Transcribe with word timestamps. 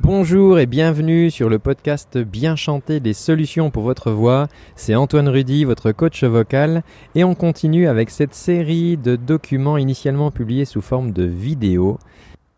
Bonjour 0.00 0.58
et 0.58 0.66
bienvenue 0.66 1.30
sur 1.30 1.48
le 1.48 1.58
podcast 1.58 2.18
Bien 2.18 2.56
chanter 2.56 3.00
des 3.00 3.12
solutions 3.12 3.70
pour 3.70 3.84
votre 3.84 4.10
voix. 4.10 4.48
C'est 4.74 4.94
Antoine 4.94 5.28
Rudy, 5.28 5.64
votre 5.64 5.92
coach 5.92 6.24
vocal, 6.24 6.82
et 7.14 7.22
on 7.22 7.34
continue 7.34 7.86
avec 7.86 8.10
cette 8.10 8.34
série 8.34 8.96
de 8.96 9.16
documents 9.16 9.78
initialement 9.78 10.30
publiés 10.30 10.64
sous 10.64 10.82
forme 10.82 11.12
de 11.12 11.24
vidéo 11.24 11.98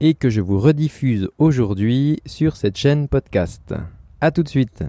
et 0.00 0.14
que 0.14 0.30
je 0.30 0.40
vous 0.40 0.58
rediffuse 0.58 1.28
aujourd'hui 1.38 2.20
sur 2.26 2.56
cette 2.56 2.78
chaîne 2.78 3.06
podcast. 3.06 3.74
A 4.21 4.30
tout 4.30 4.42
de 4.42 4.48
suite. 4.48 4.84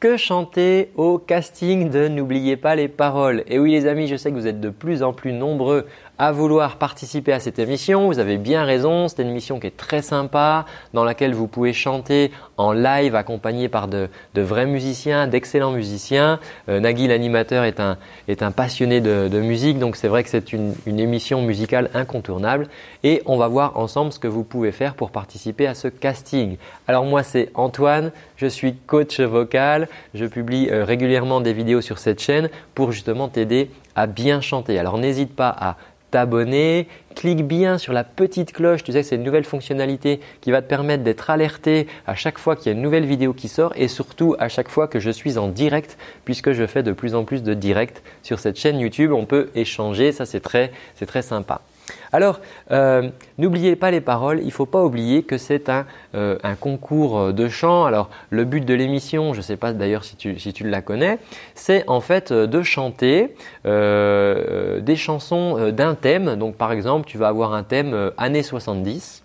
Que 0.00 0.16
chanter 0.16 0.92
au 0.96 1.18
casting 1.18 1.90
de 1.90 2.08
N'oubliez 2.08 2.56
pas 2.56 2.74
les 2.74 2.88
paroles 2.88 3.44
Et 3.46 3.58
oui 3.58 3.72
les 3.72 3.86
amis, 3.86 4.06
je 4.06 4.16
sais 4.16 4.30
que 4.30 4.34
vous 4.34 4.46
êtes 4.46 4.60
de 4.60 4.70
plus 4.70 5.02
en 5.02 5.12
plus 5.12 5.34
nombreux 5.34 5.86
à 6.20 6.32
vouloir 6.32 6.76
participer 6.76 7.32
à 7.32 7.40
cette 7.40 7.58
émission. 7.58 8.08
Vous 8.08 8.18
avez 8.18 8.36
bien 8.36 8.64
raison, 8.64 9.08
c'est 9.08 9.22
une 9.22 9.30
émission 9.30 9.58
qui 9.58 9.68
est 9.68 9.76
très 9.76 10.02
sympa, 10.02 10.66
dans 10.92 11.02
laquelle 11.02 11.32
vous 11.32 11.46
pouvez 11.46 11.72
chanter 11.72 12.30
en 12.58 12.72
live 12.72 13.14
accompagné 13.14 13.70
par 13.70 13.88
de, 13.88 14.10
vrais 14.36 14.66
musiciens, 14.66 15.26
d'excellents 15.26 15.72
musiciens. 15.72 16.38
Euh, 16.68 16.78
Nagui 16.78 17.08
l'animateur 17.08 17.64
est 17.64 17.80
un, 17.80 17.96
est 18.28 18.42
un 18.42 18.50
passionné 18.50 19.00
de, 19.00 19.40
musique, 19.40 19.78
donc 19.78 19.96
c'est 19.96 20.08
vrai 20.08 20.22
que 20.22 20.28
c'est 20.28 20.52
une, 20.52 20.74
une 20.84 21.00
émission 21.00 21.40
musicale 21.40 21.88
incontournable. 21.94 22.68
Et 23.02 23.22
on 23.24 23.38
va 23.38 23.48
voir 23.48 23.78
ensemble 23.78 24.12
ce 24.12 24.18
que 24.18 24.28
vous 24.28 24.44
pouvez 24.44 24.72
faire 24.72 24.96
pour 24.96 25.12
participer 25.12 25.66
à 25.66 25.72
ce 25.72 25.88
casting. 25.88 26.58
Alors 26.86 27.06
moi 27.06 27.22
c'est 27.22 27.50
Antoine, 27.54 28.12
je 28.36 28.46
suis 28.46 28.74
coach 28.74 29.20
vocal, 29.20 29.88
je 30.12 30.26
publie 30.26 30.68
euh, 30.70 30.84
régulièrement 30.84 31.40
des 31.40 31.54
vidéos 31.54 31.80
sur 31.80 31.98
cette 31.98 32.20
chaîne 32.20 32.50
pour 32.74 32.92
justement 32.92 33.28
t'aider 33.28 33.70
à 33.94 34.06
bien 34.06 34.40
chanter. 34.40 34.78
Alors 34.78 34.98
n'hésite 34.98 35.34
pas 35.34 35.54
à 35.58 35.76
t'abonner, 36.10 36.88
clique 37.14 37.46
bien 37.46 37.78
sur 37.78 37.92
la 37.92 38.04
petite 38.04 38.52
cloche, 38.52 38.82
tu 38.82 38.92
sais 38.92 39.02
que 39.02 39.06
c'est 39.06 39.16
une 39.16 39.22
nouvelle 39.22 39.44
fonctionnalité 39.44 40.20
qui 40.40 40.50
va 40.50 40.62
te 40.62 40.68
permettre 40.68 41.02
d'être 41.02 41.30
alerté 41.30 41.86
à 42.06 42.14
chaque 42.14 42.38
fois 42.38 42.56
qu'il 42.56 42.66
y 42.66 42.68
a 42.70 42.72
une 42.72 42.82
nouvelle 42.82 43.06
vidéo 43.06 43.32
qui 43.32 43.48
sort 43.48 43.72
et 43.76 43.88
surtout 43.88 44.36
à 44.38 44.48
chaque 44.48 44.68
fois 44.68 44.88
que 44.88 45.00
je 45.00 45.10
suis 45.10 45.38
en 45.38 45.48
direct 45.48 45.98
puisque 46.24 46.52
je 46.52 46.66
fais 46.66 46.82
de 46.82 46.92
plus 46.92 47.14
en 47.14 47.24
plus 47.24 47.42
de 47.42 47.54
directs 47.54 48.02
sur 48.22 48.38
cette 48.38 48.58
chaîne 48.58 48.78
YouTube, 48.78 49.12
on 49.12 49.26
peut 49.26 49.50
échanger, 49.54 50.12
ça 50.12 50.26
c'est 50.26 50.40
très, 50.40 50.72
très 51.06 51.22
sympa. 51.22 51.60
Alors, 52.12 52.40
euh, 52.72 53.08
n'oubliez 53.38 53.76
pas 53.76 53.90
les 53.90 54.00
paroles, 54.00 54.40
il 54.40 54.46
ne 54.46 54.50
faut 54.50 54.66
pas 54.66 54.82
oublier 54.82 55.22
que 55.22 55.38
c'est 55.38 55.68
un, 55.68 55.86
euh, 56.14 56.36
concours 56.60 57.32
de 57.32 57.48
chant. 57.48 57.84
Alors, 57.84 58.10
le 58.30 58.44
but 58.44 58.64
de 58.64 58.74
l'émission, 58.74 59.32
je 59.32 59.38
ne 59.38 59.42
sais 59.42 59.56
pas 59.56 59.72
d'ailleurs 59.72 60.02
si 60.04 60.16
tu, 60.16 60.64
la 60.64 60.82
connais, 60.82 61.18
c'est 61.54 61.84
en 61.88 62.00
fait 62.00 62.32
euh, 62.32 62.46
de 62.46 62.62
chanter 62.62 63.34
des 63.64 64.96
chansons 64.96 65.70
d'un 65.70 65.94
thème. 65.94 66.36
Donc, 66.36 66.56
par 66.56 66.72
exemple, 66.72 67.06
tu 67.06 67.18
vas 67.18 67.28
avoir 67.28 67.54
un 67.54 67.62
thème 67.62 68.12
années 68.16 68.42
70 68.42 69.22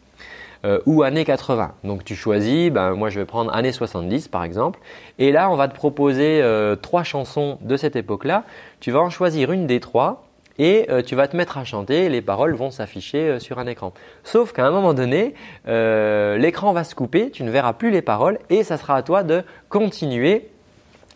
ou 0.86 1.03
années 1.03 1.25
80. 1.25 1.73
Donc 1.83 2.03
tu 2.03 2.16
choisis, 2.16 2.72
ben, 2.72 2.95
moi 2.95 3.09
je 3.09 3.19
vais 3.19 3.25
prendre 3.25 3.53
années 3.53 3.72
70 3.72 4.28
par 4.30 4.44
exemple, 4.44 4.80
et 5.19 5.31
là 5.31 5.50
on 5.52 5.56
va 5.56 5.67
te 5.67 5.75
proposer 5.75 6.41
trois 6.81 7.03
chansons 7.03 7.58
de 7.61 7.78
cette 7.78 7.95
époque-là. 7.95 8.44
Tu 8.80 8.91
vas 8.91 9.00
en 9.00 9.09
choisir 9.09 9.52
une 9.52 9.67
des 9.67 9.80
trois 9.80 10.25
et 10.58 10.88
euh, 10.89 11.02
tu 11.02 11.16
vas 11.16 11.28
te 11.28 11.36
mettre 11.36 11.58
à 11.58 11.64
chanter 11.64 12.09
les 12.09 12.22
paroles 12.22 12.53
vont 12.56 12.72
s'afficher 12.72 13.30
euh, 13.30 13.39
sur 13.39 13.59
un 13.59 13.67
écran. 13.67 13.94
Sauf 14.23 14.53
qu'à 14.53 14.66
un 14.66 14.72
moment 14.72 14.94
donné, 14.94 15.34
euh, 15.67 16.38
l'écran 16.38 16.73
va 16.73 16.84
se 16.84 16.95
couper, 16.95 17.31
tu 17.31 17.44
ne 17.44 17.52
verras 17.52 17.73
plus 17.73 17.92
les 17.92 18.02
paroles 18.02 18.39
et 18.50 18.64
ça 18.64 18.78
sera 18.78 18.95
à 18.95 19.03
toi 19.03 19.23
de 19.23 19.44
continuer 19.70 20.50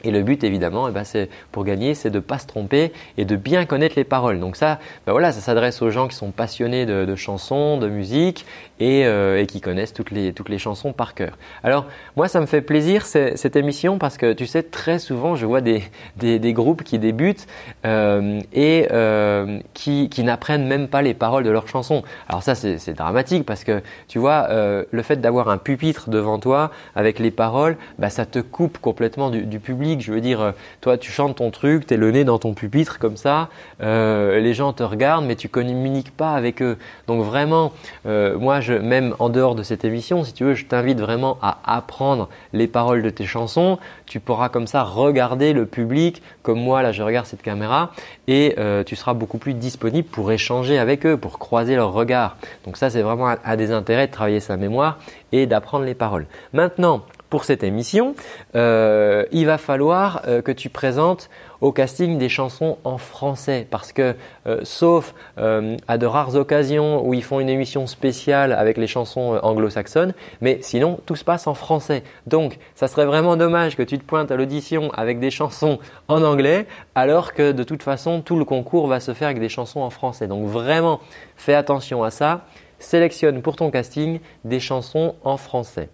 et 0.04 0.12
le 0.12 0.22
but, 0.24 0.46
évidemment, 0.46 0.88
eh 0.88 0.92
ben, 0.92 1.04
c'est 1.04 1.30
pour 1.52 1.66
gagner, 1.66 1.94
c'est 1.94 2.10
de 2.10 2.16
ne 2.16 2.22
pas 2.22 2.40
se 2.40 2.48
tromper 2.48 2.94
et 3.18 3.26
de 3.26 3.36
bien 3.36 3.66
connaître 3.66 3.96
les 3.98 4.06
paroles. 4.06 4.40
Donc 4.40 4.56
ça, 4.56 4.80
ben 5.06 5.12
voilà, 5.12 5.34
ça 5.34 5.42
s'adresse 5.42 5.82
aux 5.82 5.90
gens 5.90 6.08
qui 6.08 6.16
sont 6.16 6.32
passionnés 6.32 6.86
de, 6.86 7.16
chansons, 7.16 7.78
de 7.78 7.90
musique 7.90 8.46
euh, 8.82 9.42
et, 9.42 9.46
qui 9.46 9.60
connaissent 9.60 9.94
toutes 9.94 10.12
les, 10.12 10.32
toutes 10.32 10.48
les 10.48 10.58
chansons 10.58 10.94
par 10.94 11.16
cœur. 11.16 11.38
Alors 11.64 11.86
moi, 12.16 12.30
ça 12.30 12.40
me 12.40 12.46
fait 12.46 12.62
plaisir 12.62 13.06
cette 13.06 13.56
émission 13.58 13.98
parce 13.98 14.18
que 14.18 14.32
tu 14.32 14.46
sais, 14.46 14.64
très 14.64 15.00
souvent, 15.00 15.36
je 15.36 15.46
vois 15.46 15.60
des, 15.60 15.84
des, 16.16 16.54
groupes 16.54 16.84
qui 16.84 16.98
débutent 16.98 17.48
euh, 17.86 18.40
et 18.54 18.88
euh, 18.92 19.60
qui, 19.74 20.08
qui 20.08 20.24
n'apprennent 20.24 20.66
même 20.66 20.88
pas 20.88 21.02
les 21.02 21.14
paroles 21.14 21.44
de 21.44 21.50
leurs 21.50 21.68
chansons. 21.68 22.04
Alors 22.30 22.42
ça, 22.42 22.56
c'est 22.56 22.94
dramatique 22.94 23.46
parce 23.46 23.66
que 23.66 23.82
tu 24.08 24.18
vois, 24.18 24.48
le 24.50 25.04
fait 25.04 25.18
d'avoir 25.18 25.50
un 25.50 25.58
pupitre 25.58 26.10
devant 26.10 26.40
toi 26.40 26.72
avec 26.96 27.20
les 27.20 27.32
paroles, 27.32 27.76
ben, 27.98 28.10
ça 28.10 28.26
te 28.26 28.40
coupe 28.40 28.78
complètement 28.78 29.30
du, 29.30 29.46
du 29.46 29.60
public 29.60 29.89
je 30.00 30.12
veux 30.12 30.22
dire, 30.22 30.42
euh, 30.42 30.52
toi, 30.82 30.98
tu 30.98 31.12
chantes 31.12 31.38
ton 31.38 31.52
truc, 31.52 31.88
tu 31.88 31.94
es 31.94 31.98
le 31.98 32.12
nez 32.12 32.24
dans 32.24 32.38
ton 32.38 32.54
pupitre 32.54 33.00
comme 33.00 33.18
ça, 33.18 33.50
euh, 33.82 34.40
les 34.40 34.54
gens 34.54 34.74
te 34.74 34.84
regardent, 34.84 35.26
mais 35.26 35.36
tu 35.36 35.50
communiques 35.50 36.16
pas 36.16 36.34
avec 36.34 36.62
eux. 36.62 36.78
Donc 37.08 37.24
vraiment, 37.24 37.72
euh, 38.06 38.38
moi, 38.38 38.60
je, 38.60 38.74
même 38.74 39.16
en 39.20 39.30
dehors 39.30 39.56
de 39.56 39.64
cette 39.64 39.86
émission, 39.86 40.24
si 40.24 40.34
tu 40.34 40.44
veux, 40.44 40.54
je 40.54 40.66
t'invite 40.66 41.00
vraiment 41.00 41.38
à 41.42 41.60
apprendre 41.66 42.30
les 42.54 42.68
paroles 42.68 43.02
de 43.02 43.10
tes 43.10 43.26
chansons. 43.26 43.80
Tu 44.06 44.20
pourras 44.20 44.50
comme 44.50 44.68
ça 44.68 44.84
regarder 44.84 45.54
le 45.54 45.66
public, 45.66 46.22
comme 46.44 46.60
moi, 46.60 46.82
là, 46.82 46.92
je 46.92 47.02
regarde 47.02 47.26
cette 47.26 47.42
caméra, 47.42 47.92
et 48.28 48.56
tu 48.86 48.96
seras 48.96 49.14
beaucoup 49.14 49.38
plus 49.38 49.54
disponible 49.54 50.08
pour 50.08 50.32
échanger 50.32 50.78
avec 50.78 51.06
eux, 51.06 51.18
pour 51.18 51.40
croiser 51.40 51.76
leurs 51.76 51.94
regards. 51.94 52.38
Donc 52.66 52.78
ça, 52.78 52.90
c'est 52.90 53.02
vraiment 53.02 53.36
à 53.44 53.56
des 53.58 53.72
intérêts 53.72 54.08
de 54.08 54.12
travailler 54.12 54.40
sa 54.40 54.58
mémoire 54.58 55.00
et 55.32 55.46
d'apprendre 55.46 55.86
les 55.86 55.96
paroles. 55.96 56.26
Maintenant, 56.54 57.04
pour 57.30 57.46
cette 57.46 57.64
émission, 57.64 58.16
euh, 58.56 59.26
il 59.32 59.46
va 59.46 59.58
falloir 59.58 60.24
euh, 60.28 60.42
que 60.42 60.52
tu 60.52 60.70
présentes 60.70 61.30
au 61.62 61.72
casting 61.72 62.18
des 62.18 62.30
chansons 62.30 62.78
en 62.84 62.98
français 62.98 63.68
parce 63.70 63.92
que 63.92 64.16
euh, 64.48 64.62
sauf 64.64 65.14
à 65.38 65.98
de 65.98 66.06
rares 66.06 66.36
occasions 66.36 67.06
où 67.06 67.14
ils 67.14 67.24
font 67.24 67.40
une 67.40 67.50
émission 67.50 67.86
spéciale 67.88 68.54
avec 68.54 68.78
les 68.78 68.88
chansons 68.88 69.40
anglo-saxonnes, 69.42 70.14
mais 70.42 70.60
sinon 70.62 71.00
tout 71.06 71.16
se 71.16 71.24
passe 71.24 71.48
en 71.48 71.54
français. 71.54 72.04
Donc 72.28 72.58
ça 72.76 72.88
serait 72.88 73.06
vraiment 73.06 73.36
dommage 73.36 73.76
que 73.76 73.84
tu 73.84 73.98
te 73.98 74.04
pointes 74.04 74.32
à 74.32 74.36
l'audition 74.36 74.92
avec 74.92 75.20
des 75.20 75.32
chansons 75.32 75.80
en 76.08 76.24
anglais 76.24 76.66
alors 76.96 77.34
que 77.34 77.52
de 77.52 77.64
toute 77.64 77.84
façon 77.84 78.22
tout 78.22 78.38
le 78.38 78.46
concours 78.46 78.88
va 78.88 79.00
se 79.00 79.14
faire 79.14 79.28
avec 79.28 79.40
des 79.40 79.50
chansons 79.50 79.82
en 79.82 79.90
français. 79.90 80.28
Donc 80.28 80.46
vraiment 80.46 81.00
fais 81.36 81.56
attention 81.56 82.04
à 82.04 82.12
ça. 82.12 82.46
Sélectionne 82.80 83.42
pour 83.42 83.58
ton 83.58 83.72
casting 83.72 84.20
des 84.46 84.62
chansons 84.62 85.16
en 85.24 85.36
français. 85.36 85.90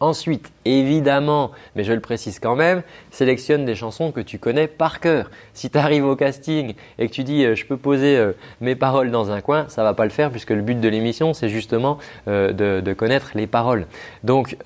Ensuite, 0.00 0.50
évidemment, 0.64 1.52
mais 1.76 1.84
je 1.84 1.92
le 1.92 2.00
précise 2.00 2.40
quand 2.40 2.56
même, 2.56 2.82
sélectionne 3.10 3.64
des 3.64 3.76
chansons 3.76 4.10
que 4.10 4.20
tu 4.20 4.38
connais 4.38 4.66
par 4.66 4.98
cœur. 4.98 5.30
Si 5.54 5.70
tu 5.70 5.78
arrives 5.78 6.04
au 6.04 6.16
casting 6.16 6.74
et 6.98 7.08
que 7.08 7.12
tu 7.12 7.22
dis 7.22 7.44
euh, 7.44 7.54
je 7.54 7.64
peux 7.64 7.76
poser 7.76 8.16
euh, 8.16 8.32
mes 8.60 8.74
paroles 8.74 9.12
dans 9.12 9.30
un 9.30 9.40
coin, 9.40 9.66
ça 9.68 9.84
va 9.84 9.94
pas 9.94 10.04
le 10.04 10.10
faire 10.10 10.30
puisque 10.30 10.50
le 10.50 10.62
but 10.62 10.80
de 10.80 10.88
l'émission 10.88 11.32
c'est 11.32 11.48
justement 11.48 11.98
euh, 12.26 12.52
de, 12.52 12.92
connaître 12.92 13.30
les 13.34 13.46
paroles. 13.46 13.86
Donc 14.24 14.56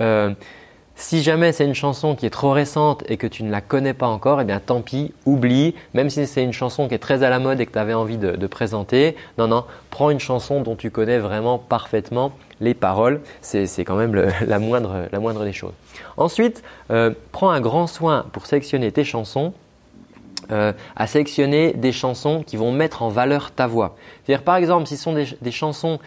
si 0.99 1.23
jamais 1.23 1.53
c'est 1.53 1.65
une 1.65 1.77
chanson 1.77 2.17
qui 2.17 2.27
est 2.27 2.31
trop 2.31 2.51
récente 2.51 3.05
et 3.09 3.17
que 3.17 3.29
tu 3.29 3.45
ne 3.45 3.53
la 3.53 3.61
connais 3.61 3.95
pas 3.95 4.09
encore, 4.09 4.41
eh 4.41 4.45
bien 4.45 4.59
tant 4.59 4.81
pis, 4.81 5.15
oublie. 5.27 5.77
Même 5.95 6.11
si 6.11 6.27
c'est 6.27 6.43
une 6.43 6.53
chanson 6.53 6.89
qui 6.89 6.95
est 6.95 6.99
très 6.99 7.23
à 7.23 7.31
la 7.31 7.39
mode 7.39 7.61
et 7.61 7.67
que 7.67 7.73
tu 7.73 7.79
avais 7.79 7.95
envie 7.95 8.19
de, 8.19 8.47
présenter, 8.49 9.17
non, 9.39 9.47
non, 9.47 9.65
prends 9.91 10.11
une 10.11 10.19
chanson 10.19 10.61
dont 10.61 10.75
tu 10.75 10.91
connais 10.91 11.19
vraiment 11.19 11.57
parfaitement 11.57 12.33
les 12.61 12.75
paroles. 12.75 13.21
C'est 13.41 13.69
quand 13.85 13.95
même 13.95 14.13
la, 14.47 14.59
moindre, 14.59 15.45
des 15.45 15.53
choses. 15.53 15.73
Ensuite, 16.17 16.65
euh, 16.91 17.13
prends 17.31 17.51
un 17.51 17.61
grand 17.61 17.87
soin 17.87 18.27
pour 18.33 18.47
sélectionner 18.47 18.91
tes 18.91 19.05
chansons. 19.05 19.55
Euh, 20.51 20.73
à 20.97 21.07
sélectionner 21.07 21.75
des 21.75 21.93
chansons 21.93 22.43
qui 22.43 22.57
vont 22.57 22.73
mettre 22.73 23.03
en 23.03 23.11
valeur 23.11 23.51
ta 23.51 23.67
voix. 23.67 23.97
C'est-à-dire 24.25 24.45
par 24.45 24.57
exemple, 24.57 24.87
si 24.87 24.97
ce 24.97 25.03
sont 25.03 25.13
des 25.15 25.51
chansons 25.51 25.99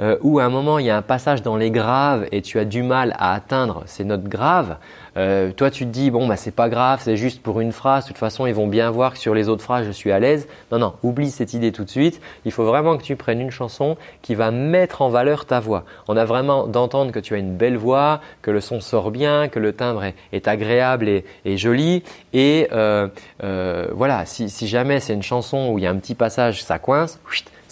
euh, 0.00 0.16
où 0.22 0.38
à 0.38 0.44
un 0.44 0.48
moment 0.48 0.78
il 0.78 0.86
y 0.86 0.90
a 0.90 0.96
un 0.96 1.02
passage 1.02 1.42
dans 1.42 1.56
les 1.56 1.70
graves 1.70 2.26
et 2.32 2.42
tu 2.42 2.58
as 2.58 2.64
du 2.64 2.82
mal 2.82 3.14
à 3.18 3.32
atteindre 3.34 3.82
ces 3.86 4.04
notes 4.04 4.24
graves, 4.24 4.76
euh, 5.16 5.52
toi 5.52 5.70
tu 5.70 5.84
te 5.84 5.90
dis 5.90 6.10
bon 6.10 6.26
bah 6.26 6.36
c'est 6.36 6.54
pas 6.54 6.68
grave, 6.68 7.00
c'est 7.02 7.16
juste 7.16 7.42
pour 7.42 7.60
une 7.60 7.72
phrase, 7.72 8.04
de 8.04 8.08
toute 8.08 8.18
façon 8.18 8.46
ils 8.46 8.54
vont 8.54 8.66
bien 8.66 8.90
voir 8.90 9.12
que 9.12 9.18
sur 9.18 9.34
les 9.34 9.48
autres 9.48 9.62
phrases 9.62 9.86
je 9.86 9.92
suis 9.92 10.10
à 10.10 10.18
l'aise. 10.18 10.48
Non 10.72 10.78
non, 10.78 10.94
oublie 11.02 11.30
cette 11.30 11.54
idée 11.54 11.72
tout 11.72 11.84
de 11.84 11.90
suite. 11.90 12.20
Il 12.44 12.52
faut 12.52 12.64
vraiment 12.64 12.96
que 12.96 13.02
tu 13.02 13.16
prennes 13.16 13.40
une 13.40 13.50
chanson 13.50 13.96
qui 14.22 14.34
va 14.34 14.50
mettre 14.50 15.02
en 15.02 15.08
valeur 15.08 15.46
ta 15.46 15.60
voix. 15.60 15.84
On 16.08 16.16
a 16.16 16.24
vraiment 16.24 16.66
d'entendre 16.66 17.12
que 17.12 17.20
tu 17.20 17.34
as 17.34 17.38
une 17.38 17.56
belle 17.56 17.76
voix, 17.76 18.20
que 18.42 18.50
le 18.50 18.60
son 18.60 18.80
sort 18.80 19.10
bien, 19.10 19.48
que 19.48 19.58
le 19.58 19.72
timbre 19.72 20.04
est, 20.32 20.48
agréable 20.48 21.08
et, 21.08 21.56
joli. 21.56 22.02
Et 22.32 22.68
euh, 22.72 23.08
euh, 23.42 23.88
voilà, 23.92 24.26
si, 24.26 24.50
si 24.50 24.66
jamais 24.66 25.00
c'est 25.00 25.14
une 25.14 25.22
chanson 25.22 25.70
où 25.70 25.78
il 25.78 25.84
y 25.84 25.86
a 25.86 25.90
un 25.90 25.96
petit 25.96 26.14
passage, 26.14 26.62
ça 26.62 26.78
coince 26.78 27.20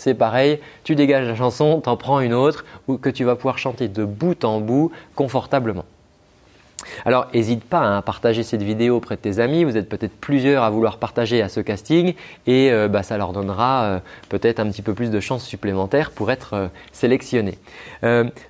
c'est 0.03 0.15
pareil, 0.15 0.59
tu 0.83 0.97
dégages 0.97 1.29
la 1.29 1.37
chanson, 1.37 1.81
t'en 1.81 1.97
prends 1.97 2.19
une 2.19 2.35
autre 2.35 2.65
ou 2.89 2.99
que 2.99 3.09
tu 3.09 3.23
vas 3.23 3.37
pouvoir 3.37 3.59
chanter 3.59 3.87
de 3.87 4.05
bout 4.05 4.45
en 4.45 4.61
bout 4.61 4.91
confortablement. 5.15 5.85
Alors, 7.05 7.27
n'hésite 7.35 7.65
pas 7.65 7.99
à 7.99 8.03
partager 8.03 8.43
cette 8.43 8.63
vidéo 8.63 8.97
auprès 8.97 9.17
de 9.17 9.21
tes 9.21 9.39
amis. 9.39 9.65
Vous 9.65 9.77
êtes 9.77 9.89
peut-être 9.89 10.17
plusieurs 10.21 10.63
à 10.63 10.71
vouloir 10.71 10.99
partager 10.99 11.43
à 11.43 11.49
ce 11.49 11.61
casting 11.61 12.15
et 12.47 12.71
euh, 12.71 12.89
bah, 12.89 13.03
ça 13.03 13.17
leur 13.17 13.33
donnera 13.33 13.85
euh, 13.85 13.99
peut-être 14.29 14.61
un 14.61 14.71
petit 14.71 14.83
peu 14.83 14.95
plus 14.95 15.11
de 15.11 15.21
chances 15.21 15.45
supplémentaires 15.45 16.11
pour 16.11 16.31
être 16.31 16.55
euh, 16.55 16.69
sélectionnés. 16.93 17.59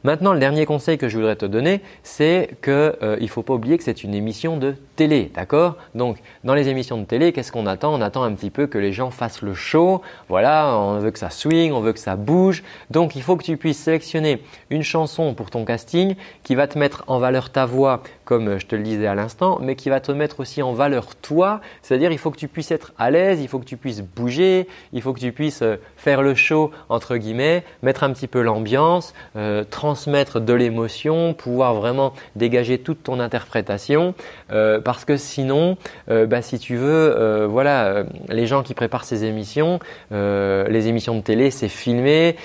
maintenant, 0.02 0.32
le 0.32 0.38
dernier 0.38 0.66
conseil 0.66 0.98
que 0.98 1.08
je 1.08 1.16
voudrais 1.16 1.36
te 1.36 1.46
donner, 1.46 1.80
c'est 2.02 2.56
qu'il 2.62 2.72
ne 2.72 3.26
faut 3.26 3.42
pas 3.42 3.54
oublier 3.54 3.78
que 3.78 3.84
c'est 3.84 4.02
une 4.02 4.14
émission 4.14 4.56
de 4.56 4.74
télé, 4.96 5.30
d'accord? 5.34 5.76
Donc, 5.94 6.18
dans 6.44 6.54
les 6.54 6.68
émissions 6.68 6.98
de 6.98 7.04
télé, 7.04 7.32
qu'est-ce 7.32 7.52
qu'on 7.52 7.66
attend? 7.66 7.94
On 7.94 8.00
attend 8.00 8.22
un 8.22 8.32
petit 8.32 8.50
peu 8.50 8.66
que 8.66 8.78
les 8.78 8.92
gens 8.92 9.10
fassent 9.10 9.42
le 9.42 9.54
show. 9.54 10.02
Voilà, 10.28 10.76
on 10.76 10.98
veut 10.98 11.10
que 11.10 11.18
ça 11.18 11.30
swing, 11.30 11.72
on 11.72 11.80
veut 11.80 11.92
que 11.92 11.98
ça 11.98 12.16
bouge. 12.16 12.62
Donc, 12.90 13.16
il 13.16 13.22
faut 13.22 13.36
que 13.36 13.44
tu 13.44 13.56
puisses 13.56 13.78
sélectionner 13.78 14.42
une 14.70 14.82
chanson 14.82 15.34
pour 15.34 15.50
ton 15.50 15.64
casting 15.64 16.14
qui 16.42 16.54
va 16.54 16.66
te 16.66 16.78
mettre 16.78 17.04
en 17.06 17.18
valeur 17.18 17.50
ta 17.50 17.66
voix 17.66 18.02
comme 18.24 18.58
je 18.58 18.66
te 18.66 18.76
le 18.76 18.82
disais 18.82 19.06
à 19.06 19.14
l'instant, 19.14 19.58
mais 19.60 19.76
qui 19.76 19.90
va 19.90 20.00
te 20.00 20.12
mettre 20.12 20.40
aussi 20.40 20.62
en 20.62 20.72
valeur 20.72 21.14
toi. 21.16 21.60
C'est-à-dire, 21.82 22.12
il 22.12 22.18
faut 22.18 22.30
que 22.30 22.36
tu 22.36 22.48
puisses 22.48 22.70
être 22.70 22.92
à 22.98 23.10
l'aise, 23.10 23.40
il 23.40 23.48
faut 23.48 23.58
que 23.58 23.64
tu 23.64 23.76
puisses 23.76 24.02
bouger, 24.02 24.68
il 24.92 25.02
faut 25.02 25.12
que 25.12 25.20
tu 25.20 25.32
puisses 25.32 25.62
euh, 25.62 25.76
faire 25.96 26.22
le 26.22 26.34
show, 26.34 26.70
entre 26.88 27.16
guillemets, 27.16 27.64
mettre 27.82 28.04
un 28.04 28.12
petit 28.12 28.26
peu 28.26 28.42
l'ambiance, 28.42 29.14
euh, 29.36 29.64
transmettre 29.68 30.40
de 30.40 30.52
l'émotion, 30.52 31.34
pouvoir 31.34 31.74
vraiment 31.74 32.12
dégager 32.36 32.78
toute 32.78 33.02
ton 33.02 33.20
interprétation. 33.20 34.14
Euh, 34.52 34.80
parce 34.80 35.04
que 35.04 35.16
sinon, 35.16 35.76
bah, 36.08 36.42
si 36.42 36.58
tu 36.58 36.76
veux, 36.76 37.46
voilà, 37.46 38.04
les 38.28 38.46
gens 38.46 38.62
qui 38.62 38.74
préparent 38.74 39.04
ces 39.04 39.24
émissions, 39.24 39.78
les 40.10 40.88
émissions 40.88 41.16
de 41.16 41.20
télé, 41.20 41.50
c'est 41.50 41.68
filmé, 41.68 42.36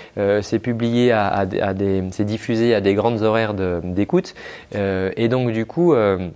c'est 0.42 0.60
publié 0.60 1.12
à, 1.12 1.46
c'est 2.12 2.26
diffusé 2.26 2.74
à 2.74 2.82
des 2.82 2.94
grandes 2.94 3.22
horaires 3.22 3.54
d'écoute. 3.54 4.34
et 4.74 5.28
donc, 5.28 5.52
du 5.52 5.66
coup, 5.68 5.94
euh, 5.94 6.30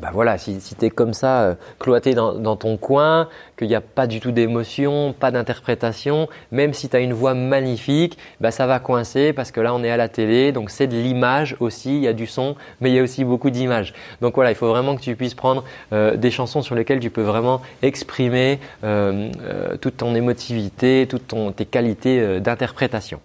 bah 0.00 0.10
voilà, 0.12 0.38
si, 0.38 0.60
tu 0.60 0.84
es 0.84 0.90
comme 0.90 1.12
ça, 1.12 1.42
euh, 1.42 1.54
cloîté 1.78 2.14
dans, 2.14 2.56
ton 2.56 2.76
coin, 2.76 3.28
qu'il 3.56 3.68
n'y 3.68 3.74
a 3.74 3.80
pas 3.80 4.06
du 4.06 4.20
tout 4.20 4.30
d'émotion, 4.30 5.12
pas 5.18 5.30
d'interprétation, 5.30 6.28
même 6.52 6.72
si 6.72 6.88
tu 6.88 6.96
as 6.96 7.00
une 7.00 7.12
voix 7.12 7.34
magnifique, 7.34 8.18
bah 8.40 8.50
ça 8.50 8.66
va 8.66 8.78
coincer 8.78 9.32
parce 9.32 9.50
que 9.50 9.60
là 9.60 9.74
on 9.74 9.82
est 9.82 9.90
à 9.90 9.96
la 9.96 10.08
télé, 10.08 10.52
donc 10.52 10.70
c'est 10.70 10.86
de 10.86 10.96
l'image 10.96 11.56
aussi, 11.58 11.96
il 11.96 12.02
y 12.02 12.08
a 12.08 12.12
du 12.12 12.26
son, 12.26 12.54
mais 12.80 12.90
il 12.90 12.94
y 12.94 12.98
a 12.98 13.02
aussi 13.02 13.24
beaucoup 13.24 13.50
d'images. 13.50 13.94
Donc 14.20 14.34
voilà, 14.36 14.50
il 14.50 14.56
faut 14.56 14.68
vraiment 14.68 14.94
que 14.94 15.02
tu 15.02 15.16
puisses 15.16 15.34
prendre 15.34 15.64
euh, 15.92 16.16
des 16.16 16.30
chansons 16.30 16.62
sur 16.62 16.74
lesquelles 16.74 17.00
tu 17.00 17.10
peux 17.10 17.22
vraiment 17.22 17.60
exprimer 17.82 18.60
toute 19.80 19.96
ton 19.96 20.14
émotivité, 20.14 21.06
toutes 21.08 21.34
tes 21.56 21.66
qualités 21.66 22.40
d'interprétation. 22.40 23.20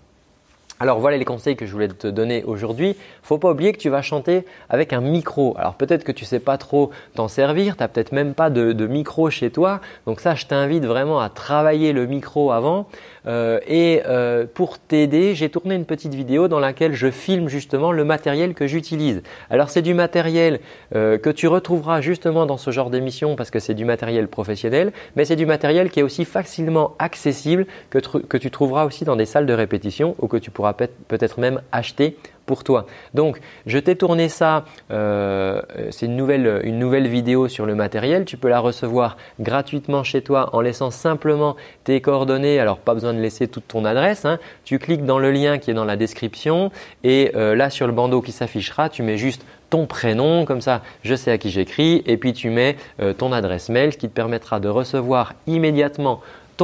Alors 0.79 0.99
voilà 0.99 1.17
les 1.17 1.25
conseils 1.25 1.55
que 1.55 1.65
je 1.65 1.71
voulais 1.71 1.87
te 1.87 2.07
donner 2.07 2.43
aujourd'hui. 2.43 2.95
Faut 3.21 3.37
pas 3.37 3.51
oublier 3.51 3.71
que 3.73 3.77
tu 3.77 3.89
vas 3.89 4.01
chanter 4.01 4.43
avec 4.69 4.91
un 4.91 5.01
micro. 5.01 5.55
Alors 5.57 5.75
peut-être 5.75 6.03
que 6.03 6.11
tu 6.11 6.25
sais 6.25 6.39
pas 6.39 6.57
trop 6.57 6.89
t'en 7.15 7.27
servir, 7.27 7.77
tu 7.77 7.83
n'as 7.83 7.87
peut-être 7.87 8.11
même 8.11 8.33
pas 8.33 8.49
de, 8.49 8.73
micro 8.87 9.29
chez 9.29 9.51
toi. 9.51 9.81
Donc 10.07 10.19
ça, 10.19 10.35
je 10.35 10.45
t'invite 10.45 10.83
vraiment 10.83 11.21
à 11.21 11.29
travailler 11.29 11.93
le 11.93 12.07
micro 12.07 12.51
avant. 12.51 12.87
Euh, 13.25 13.59
et 13.67 14.01
euh, 14.05 14.45
pour 14.51 14.79
t'aider, 14.79 15.35
j'ai 15.35 15.47
tourné 15.47 15.75
une 15.75 15.85
petite 15.85 16.13
vidéo 16.13 16.49
dans 16.49 16.59
laquelle 16.59 16.93
je 16.93 17.09
filme 17.09 17.47
justement 17.47 17.91
le 17.91 18.03
matériel 18.03 18.53
que 18.53 18.67
j'utilise. 18.67 19.21
Alors 19.49 19.69
c'est 19.69 19.81
du 19.81 19.93
matériel 19.93 20.59
euh, 20.95 21.17
que 21.17 21.29
tu 21.29 21.47
retrouveras 21.47 22.01
justement 22.01 22.45
dans 22.45 22.57
ce 22.57 22.71
genre 22.71 22.89
d'émission 22.89 23.37
parce 23.37 23.51
que 23.51 23.59
c'est 23.59 23.73
du 23.73 23.85
matériel 23.85 24.27
professionnel, 24.27 24.91
mais 25.15 25.23
c'est 25.23 25.37
du 25.37 25.45
matériel 25.45 25.89
qui 25.89 26.01
est 26.01 26.03
aussi 26.03 26.25
facilement 26.25 26.95
accessible 26.99 27.67
que, 27.89 27.99
que 27.99 28.37
tu 28.37 28.51
trouveras 28.51 28.85
aussi 28.85 29.05
dans 29.05 29.15
des 29.15 29.25
salles 29.25 29.45
de 29.45 29.53
répétition 29.53 30.15
ou 30.19 30.27
que 30.27 30.37
tu 30.37 30.51
peut-être 30.71 31.39
même 31.39 31.61
acheter 31.73 32.17
pour 32.45 32.63
toi. 32.63 32.85
Donc, 33.13 33.39
je 33.65 33.79
t'ai 33.79 33.95
tourné 33.95 34.29
ça, 34.29 34.65
euh, 34.91 35.61
c'est 35.91 36.05
une 36.05 36.15
nouvelle, 36.15 36.61
une 36.63 36.79
nouvelle 36.79 37.07
vidéo 37.07 37.47
sur 37.47 37.65
le 37.65 37.75
matériel. 37.75 38.25
Tu 38.25 38.37
peux 38.37 38.49
la 38.49 38.59
recevoir 38.59 39.17
gratuitement 39.39 40.03
chez 40.03 40.21
toi 40.21 40.49
en 40.53 40.61
laissant 40.61 40.91
simplement 40.91 41.55
tes 41.83 42.01
coordonnées. 42.01 42.59
Alors, 42.59 42.77
pas 42.77 42.93
besoin 42.93 43.13
de 43.13 43.19
laisser 43.19 43.47
toute 43.47 43.67
ton 43.67 43.85
adresse. 43.85 44.25
Hein. 44.25 44.39
Tu 44.65 44.79
cliques 44.79 45.05
dans 45.05 45.19
le 45.19 45.31
lien 45.31 45.57
qui 45.57 45.71
est 45.71 45.73
dans 45.73 45.85
la 45.85 45.95
description 45.95 46.71
et 47.03 47.31
euh, 47.35 47.55
là, 47.55 47.69
sur 47.69 47.87
le 47.87 47.93
bandeau 47.93 48.21
qui 48.21 48.31
s'affichera, 48.31 48.89
tu 48.89 49.03
mets 49.03 49.17
juste 49.17 49.45
ton 49.69 49.87
prénom, 49.87 50.45
comme 50.45 50.61
ça 50.61 50.81
je 51.03 51.15
sais 51.15 51.31
à 51.31 51.39
qui 51.39 51.49
j'écris, 51.49 52.03
et 52.05 52.17
puis 52.17 52.33
tu 52.33 52.51
mets 52.51 52.77
euh, 53.01 53.13
ton 53.13 53.31
adresse 53.31 53.69
mail, 53.69 53.97
qui 53.97 54.07
te 54.07 54.13
permettra 54.13 54.59
de 54.59 54.69
recevoir 54.69 55.33
immédiatement 55.47 56.21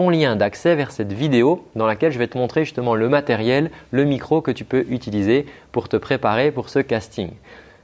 lien 0.08 0.38
d'accès 0.38 0.76
vers 0.76 0.92
cette 0.92 1.12
vidéo 1.12 1.66
dans 1.76 1.86
laquelle 1.86 2.14
je 2.14 2.20
vais 2.20 2.28
te 2.28 2.38
montrer 2.38 2.64
justement 2.64 2.96
le 2.96 3.10
matériel, 3.10 3.72
le 3.92 4.06
micro 4.06 4.40
que 4.40 4.52
tu 4.52 4.64
peux 4.64 4.86
utiliser 4.90 5.46
pour 5.74 5.90
te 5.90 5.98
préparer 5.98 6.52
pour 6.52 6.70
ce 6.70 6.80
casting. 6.80 7.32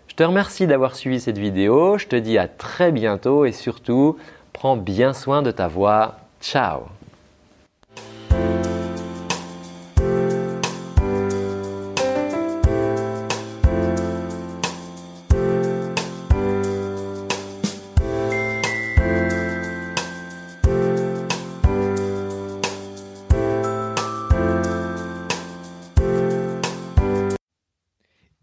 Je 0.08 0.16
te 0.16 0.24
remercie 0.24 0.68
d'avoir 0.68 0.96
suivi 0.96 1.20
cette 1.20 1.38
vidéo, 1.38 1.98
je 1.98 2.08
te 2.08 2.16
dis 2.16 2.38
à 2.38 2.48
très 2.48 2.94
bientôt 2.94 3.44
et 3.44 3.52
surtout, 3.52 4.16
prends 4.54 4.78
bien 4.78 5.12
soin 5.12 5.42
de 5.42 5.52
ta 5.52 5.68
voix. 5.68 6.16
Ciao 6.40 6.84